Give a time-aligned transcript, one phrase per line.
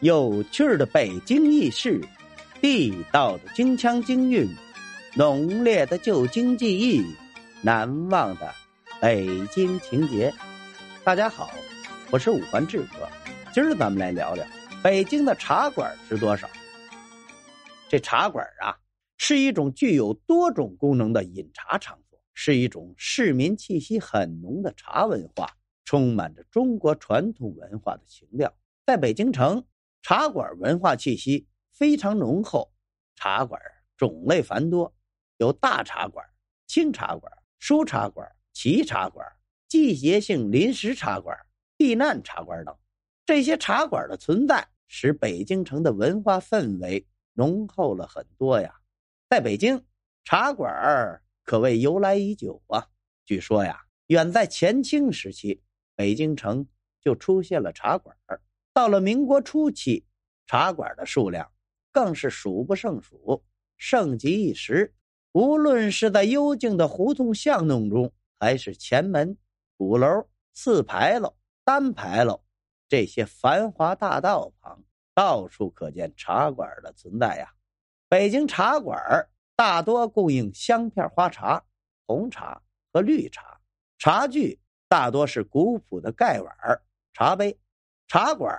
[0.00, 2.00] 有趣的北京轶事，
[2.58, 4.48] 地道的京腔京韵，
[5.14, 7.04] 浓烈的旧京记忆，
[7.60, 8.50] 难忘的
[8.98, 10.32] 北京情节。
[11.04, 11.50] 大家好，
[12.10, 13.06] 我是五环志哥，
[13.52, 14.42] 今儿咱们来聊聊
[14.82, 16.48] 北京的茶馆是多少。
[17.86, 18.72] 这茶馆啊，
[19.18, 25.46] 是一种具有多种功能的饮茶场所，是一种市民气息很浓的茶文化，
[25.84, 28.50] 充满着中国传统文化的情调。
[28.86, 29.62] 在北京城。
[30.02, 32.72] 茶馆文化气息非常浓厚，
[33.14, 33.60] 茶馆
[33.96, 34.94] 种类繁多，
[35.36, 36.26] 有大茶馆、
[36.66, 39.26] 清茶馆、书茶馆、齐茶馆、
[39.68, 41.36] 季节性临时茶馆、
[41.76, 42.76] 避难茶馆等。
[43.26, 48.74] 这些茶馆的存在，使北京城的文化氛围浓厚了很多呀。
[49.28, 49.84] 在北京，
[50.24, 52.88] 茶馆可谓由来已久啊。
[53.24, 55.62] 据说呀，远在前清时期，
[55.94, 56.66] 北京城
[57.00, 58.16] 就出现了茶馆
[58.72, 60.06] 到了民国初期，
[60.46, 61.50] 茶馆的数量
[61.90, 63.44] 更是数不胜数，
[63.76, 64.94] 盛极一时。
[65.32, 69.36] 无论是在幽静的胡同巷弄中，还是前门、
[69.76, 72.42] 鼓楼、四牌楼、单牌楼
[72.88, 74.82] 这些繁华大道旁，
[75.14, 77.52] 到处可见茶馆的存在呀。
[78.08, 81.64] 北京茶馆大多供应香片花茶、
[82.06, 82.60] 红茶
[82.92, 83.60] 和绿茶，
[83.98, 86.52] 茶具大多是古朴的盖碗、
[87.12, 87.56] 茶杯。
[88.10, 88.52] 茶馆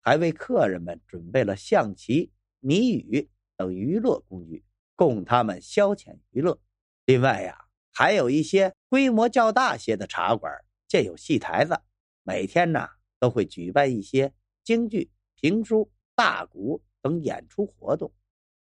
[0.00, 4.64] 还为客人们准备了象棋、谜语等娱乐工具，
[4.96, 6.58] 供他们消遣娱乐。
[7.04, 10.50] 另外呀，还有一些规模较大些的茶馆
[10.86, 11.78] 建有戏台子，
[12.22, 14.32] 每天呢都会举办一些
[14.64, 18.10] 京剧、评书、大鼓等演出活动。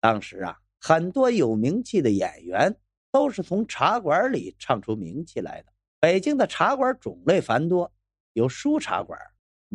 [0.01, 2.75] 当时啊，很多有名气的演员
[3.13, 5.71] 都是从茶馆里唱出名气来的。
[6.01, 7.93] 北京的茶馆种类繁多，
[8.33, 9.21] 有书茶馆。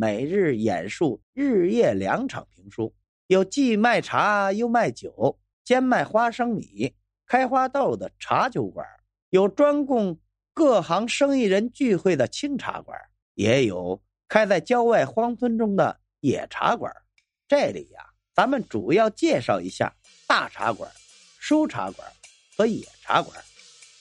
[0.01, 2.91] 每日演述日夜两场评书，
[3.27, 6.91] 有既卖茶又卖酒、兼卖花生米、
[7.27, 8.83] 开花豆的茶酒馆，
[9.29, 10.19] 有专供
[10.55, 12.97] 各行生意人聚会的清茶馆，
[13.35, 16.91] 也有开在郊外荒村中的野茶馆。
[17.47, 18.03] 这里呀，
[18.33, 19.95] 咱们主要介绍一下
[20.25, 20.91] 大茶馆、
[21.37, 22.11] 书茶馆
[22.57, 23.39] 和野茶馆。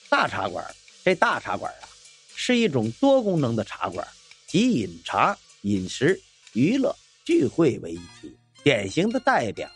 [0.09, 0.65] 大茶馆，
[1.05, 1.85] 这大茶馆啊，
[2.33, 4.07] 是一种多功能的茶馆，
[4.47, 5.37] 即饮茶。
[5.61, 6.19] 饮食、
[6.53, 9.69] 娱乐、聚会为一体，典型的代表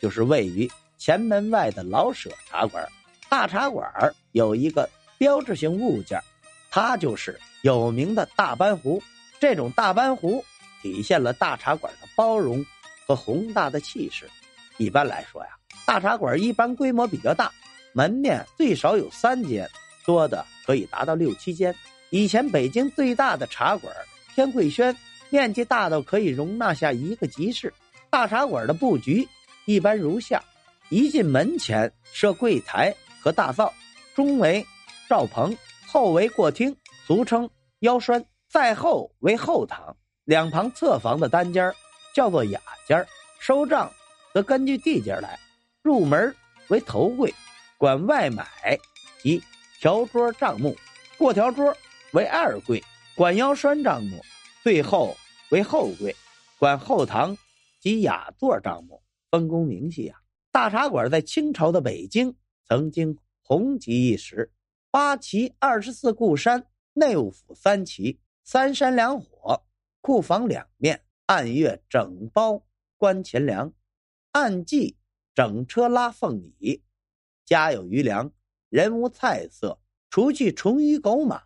[0.00, 2.86] 就是位于前门外的老舍茶馆。
[3.28, 3.92] 大茶馆
[4.30, 6.20] 有一个标志性物件，
[6.70, 9.02] 它就是有名的大班壶。
[9.40, 10.44] 这种大班壶
[10.82, 12.64] 体现了大茶馆的包容
[13.06, 14.28] 和宏大的气势。
[14.76, 15.50] 一般来说呀，
[15.84, 17.50] 大茶馆一般规模比较大，
[17.92, 19.68] 门面最少有三间，
[20.06, 21.74] 多的可以达到六七间。
[22.10, 23.92] 以前北京最大的茶馆
[24.32, 24.96] 天惠轩。
[25.30, 27.72] 面积大到可以容纳下一个集市。
[28.10, 29.28] 大茶馆的布局
[29.66, 30.42] 一般如下：
[30.88, 33.72] 一进门前设柜台和大灶，
[34.14, 34.66] 中为
[35.08, 35.56] 灶棚，
[35.86, 36.74] 后为过厅，
[37.06, 37.48] 俗称
[37.80, 39.94] 腰栓；再后为后堂，
[40.24, 41.70] 两旁侧房的单间
[42.14, 43.06] 叫做雅间
[43.38, 43.92] 收账
[44.32, 45.38] 则根据地界来。
[45.82, 46.34] 入门
[46.68, 47.32] 为头柜，
[47.76, 48.46] 管外买
[49.22, 49.42] 及
[49.80, 50.72] 条桌账目；
[51.16, 51.76] 过条桌
[52.12, 52.82] 为二柜，
[53.14, 54.22] 管腰栓账目。
[54.62, 55.16] 最后
[55.50, 56.14] 为后柜，
[56.58, 57.36] 管后堂
[57.80, 60.20] 及雅座账目，分工明细啊。
[60.50, 62.34] 大茶馆在清朝的北京
[62.66, 64.50] 曾经红极一时，
[64.90, 69.64] 八旗二十四库山，内务府三旗，三山两火，
[70.00, 72.64] 库房两面，按月整包
[72.96, 73.72] 关钱粮，
[74.32, 74.96] 按季
[75.34, 76.82] 整车拉凤米，
[77.46, 78.32] 家有余粮，
[78.68, 79.78] 人无菜色，
[80.10, 81.42] 除去虫鱼狗马、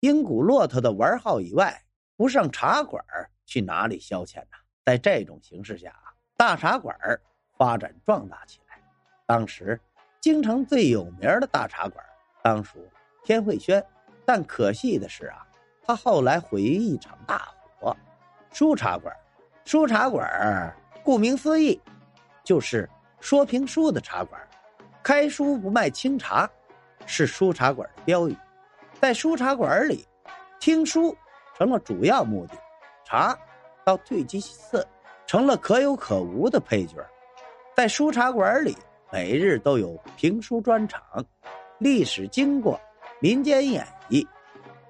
[0.00, 1.84] 鹰骨骆驼的玩号以外。
[2.16, 3.04] 不上茶馆
[3.46, 4.56] 去哪里消遣呢？
[4.84, 5.94] 在这种形势下，
[6.36, 6.96] 大茶馆
[7.56, 8.80] 发展壮大起来。
[9.26, 9.80] 当时
[10.20, 12.04] 京城最有名的大茶馆
[12.42, 12.86] 当属
[13.24, 13.84] 天惠轩，
[14.24, 15.46] 但可惜的是啊，
[15.84, 17.96] 他后来毁于一场大火。
[18.52, 19.16] 书茶馆，
[19.64, 21.80] 书茶馆顾名思义，
[22.44, 22.88] 就是
[23.20, 24.40] 说评书的茶馆。
[25.02, 26.48] 开书不卖清茶，
[27.06, 28.36] 是书茶馆的标语。
[29.00, 30.06] 在书茶馆里，
[30.60, 31.16] 听书。
[31.62, 32.54] 成了主要目的，
[33.04, 33.38] 茶
[33.84, 34.84] 到退居其次，
[35.28, 36.96] 成了可有可无的配角。
[37.76, 38.76] 在书茶馆里，
[39.12, 41.00] 每日都有评书专场，
[41.78, 42.80] 历史经过、
[43.20, 44.26] 民间演绎，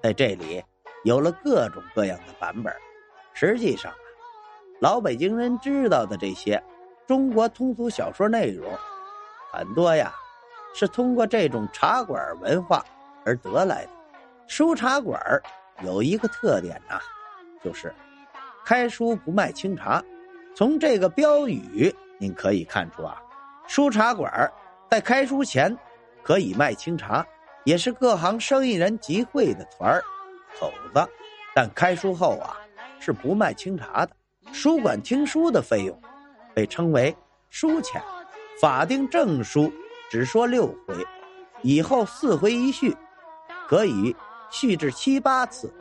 [0.01, 0.63] 在这里
[1.03, 2.73] 有了各种各样的版本。
[3.33, 3.97] 实际上啊，
[4.79, 6.59] 老北京人知道的这些
[7.05, 8.67] 中国通俗小说内容，
[9.51, 10.11] 很多呀
[10.73, 12.83] 是通过这种茶馆文化
[13.25, 13.91] 而得来的。
[14.47, 15.21] 书茶馆
[15.81, 16.99] 有一个特点呐，
[17.63, 17.93] 就是
[18.65, 20.03] 开书不卖清茶，
[20.55, 23.21] 从这个标语，您可以看出啊，
[23.67, 24.51] 书茶馆
[24.89, 25.75] 在开书前
[26.21, 27.25] 可以卖清茶，
[27.63, 30.03] 也是各行生意人集会的团儿
[30.59, 31.05] 口子。
[31.55, 32.57] 但开书后啊，
[32.99, 34.15] 是不卖清茶的。
[34.51, 35.99] 书馆听书的费用
[36.53, 37.15] 被称为
[37.49, 38.01] 书钱，
[38.61, 39.71] 法定证书
[40.09, 40.95] 只说六回，
[41.61, 42.95] 以后四回一续，
[43.67, 44.15] 可以
[44.53, 45.73] 续至七八次，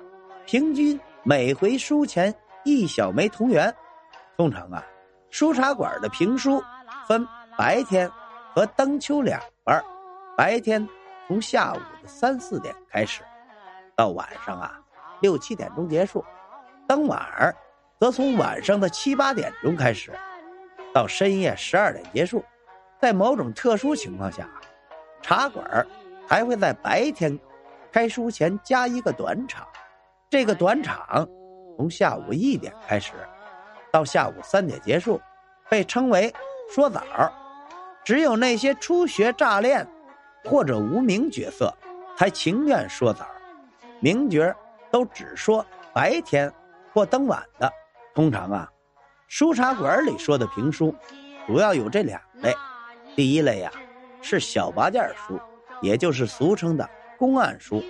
[0.46, 2.34] 平均每回书钱
[2.64, 3.72] 一小枚铜元。
[4.34, 4.82] 通常啊，
[5.28, 6.60] 书茶馆的评书
[7.06, 8.10] 分白天
[8.54, 9.78] 和登秋两班，
[10.38, 10.88] 白天
[11.28, 13.20] 从下午的三四点开始，
[13.94, 14.80] 到晚上啊。
[15.20, 16.24] 六七点钟结束，
[16.88, 17.54] 当晚儿
[18.00, 20.10] 则从晚上的七八点钟开始，
[20.94, 22.42] 到深夜十二点结束。
[22.98, 24.48] 在某种特殊情况下，
[25.20, 25.86] 茶馆
[26.26, 27.38] 还会在白天
[27.92, 29.66] 开书前加一个短场。
[30.30, 31.28] 这个短场
[31.76, 33.12] 从下午一点开始，
[33.90, 35.20] 到下午三点结束，
[35.68, 36.32] 被称为
[36.74, 37.02] 说早。
[38.02, 39.86] 只有那些初学乍练
[40.44, 41.72] 或者无名角色，
[42.16, 43.26] 才情愿说早。
[44.00, 44.52] 名角
[44.90, 46.50] 都只说白天
[46.92, 47.70] 或登晚的。
[48.14, 48.68] 通常啊，
[49.28, 50.94] 书茶馆里说的评书，
[51.46, 52.54] 主要有这两类。
[53.14, 53.70] 第一类呀，
[54.22, 55.38] 是小八件书，
[55.82, 56.88] 也就是俗称的
[57.22, 57.80] 公案书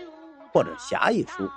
[0.52, 1.48] 或者侠义书。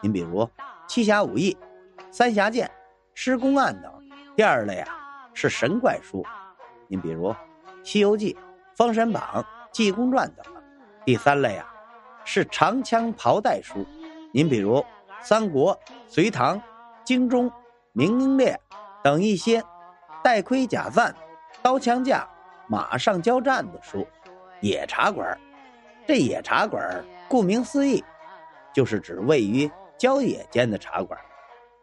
[0.00, 0.40] 您比如
[0.88, 1.56] 《七侠五义》
[2.10, 2.66] 《三侠剑》
[3.14, 3.92] 《施公案》等。
[4.34, 4.88] 第二类啊，
[5.32, 6.26] 是神怪书，
[6.88, 7.30] 您比如
[7.84, 8.34] 《西游记》
[8.74, 9.22] 《封神榜》
[9.70, 10.44] 《济公传》等。
[11.04, 11.72] 第三类啊，
[12.24, 13.86] 是长枪袍带书。
[14.32, 14.84] 您比如
[15.20, 15.78] 三国、
[16.08, 16.60] 隋唐、
[17.04, 17.48] 精忠、
[17.92, 18.58] 明英烈
[19.00, 19.62] 等一些
[20.24, 21.14] 带盔甲赞、
[21.62, 22.28] 刀枪架、
[22.66, 24.04] 马上交战的书，
[24.60, 25.38] 野茶馆
[26.06, 28.02] 这野茶馆顾名思义，
[28.74, 31.18] 就是指位于郊野间的茶馆。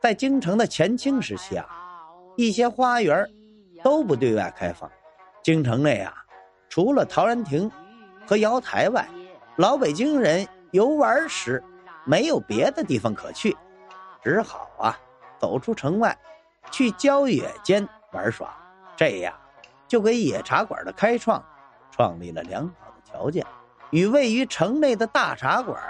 [0.02, 1.68] 在京城的前清时期啊，
[2.36, 3.28] 一些花园
[3.84, 4.90] 都不对外开放。
[5.42, 6.14] 京城内啊，
[6.70, 7.72] 除了陶然亭
[8.28, 9.08] 和瑶台外，
[9.56, 11.64] 老北京人游玩时。
[12.06, 13.56] 没有别的地方可去，
[14.24, 14.98] 只好啊
[15.38, 16.18] 走出城外，
[16.72, 18.52] 去郊野间玩耍。
[18.96, 19.34] 这样
[19.88, 21.44] 就给野茶馆的开创
[21.92, 23.46] 创立了良好的条件。
[23.92, 25.82] 与位于城内的大茶馆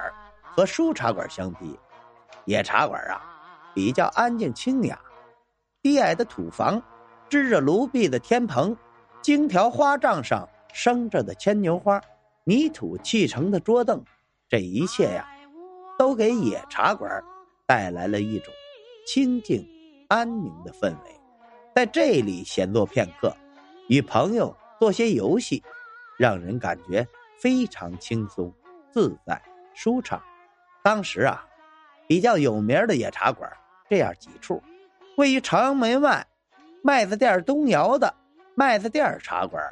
[0.42, 1.78] 和书茶馆相比，
[2.46, 3.22] 野茶馆啊
[3.74, 5.00] 比较安静清雅。
[5.82, 6.82] 低矮的土房，
[7.30, 8.76] 支着炉壁的天棚，
[9.22, 12.02] 荆条花帐上生着的牵牛花，
[12.44, 14.04] 泥土砌成的桌凳，
[14.48, 15.28] 这一切呀。
[15.98, 17.22] 都给野茶馆
[17.66, 18.54] 带来了一种
[19.06, 19.68] 清静、
[20.08, 21.20] 安宁的氛围，
[21.76, 23.36] 在这里闲坐片刻，
[23.90, 25.62] 与朋友做些游戏，
[26.18, 27.06] 让人感觉
[27.40, 28.54] 非常轻松、
[28.92, 29.42] 自在、
[29.74, 30.22] 舒畅。
[30.84, 31.46] 当时啊，
[32.08, 33.52] 比较有名的野茶馆
[33.90, 34.62] 这样几处：
[35.18, 36.26] 位于朝阳门外
[36.82, 38.14] 麦子店东窑的
[38.56, 39.64] 麦子店茶馆，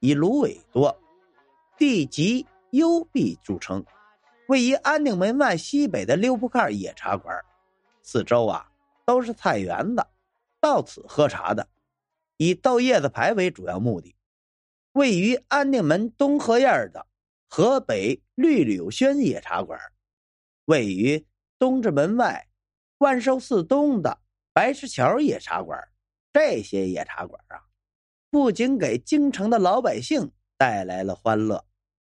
[0.00, 0.96] 以芦苇多、
[1.76, 3.84] 地极幽闭著称。
[4.46, 7.34] 位于安定门外西北的溜铺盖野茶馆，
[8.02, 8.68] 四周啊
[9.06, 10.06] 都是菜园子，
[10.60, 11.66] 到此喝茶的，
[12.36, 14.14] 以豆叶子牌为主要目的。
[14.94, 17.04] 位于安定门东河沿的
[17.48, 19.78] 河北绿柳轩野茶馆，
[20.66, 21.26] 位于
[21.58, 22.46] 东直门外
[22.98, 24.20] 万寿寺东的
[24.52, 25.76] 白石桥野茶馆，
[26.32, 27.58] 这些野茶馆啊，
[28.30, 31.64] 不仅给京城的老百姓带来了欢乐，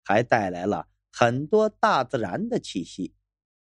[0.03, 0.87] 还带来了。
[1.13, 3.13] 很多大自然的气息。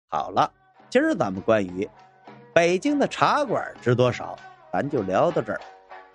[0.08, 0.52] 好了，
[0.90, 1.88] 今儿咱们关于
[2.52, 4.36] 北京的茶馆值多少，
[4.72, 5.60] 咱就聊到这儿。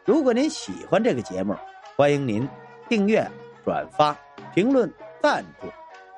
[0.05, 1.55] 如果您喜欢这个节目，
[1.95, 2.45] 欢迎您
[2.89, 3.25] 订阅、
[3.63, 4.17] 转发、
[4.53, 4.91] 评论、
[5.21, 5.67] 赞助，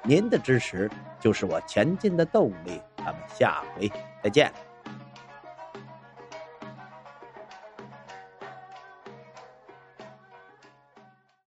[0.04, 2.82] 您的支持就是我前进的动力。
[2.98, 3.92] 咱们下回
[4.24, 4.71] 再见。